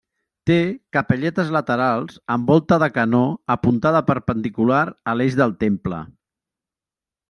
Té 0.49 0.55
capelletes 0.97 1.51
laterals 1.57 2.17
amb 2.37 2.51
volta 2.53 2.81
de 2.85 2.89
canó 2.97 3.23
apuntada 3.59 4.05
perpendicular 4.11 4.85
a 5.13 5.19
l'eix 5.21 5.43
del 5.45 5.59
temple. 5.67 6.05